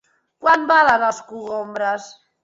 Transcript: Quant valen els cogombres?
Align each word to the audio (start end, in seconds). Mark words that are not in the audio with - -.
Quant 0.45 0.63
valen 0.71 1.05
els 1.07 1.19
cogombres? 1.31 2.09